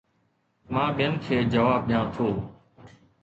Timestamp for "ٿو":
2.15-2.27